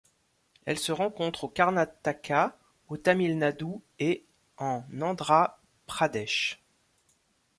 [0.65, 2.57] Elle se rencontre au Karnataka,
[2.89, 4.25] au Tamil Nadu et
[4.57, 6.59] en Andhra Pradesh.